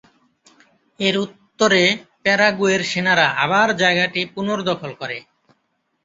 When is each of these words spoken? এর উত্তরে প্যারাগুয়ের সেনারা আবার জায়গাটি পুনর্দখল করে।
এর 0.99 1.15
উত্তরে 1.17 1.81
প্যারাগুয়ের 2.23 2.81
সেনারা 2.83 3.27
আবার 3.43 3.67
জায়গাটি 3.81 4.21
পুনর্দখল 4.33 4.91
করে। 5.01 5.17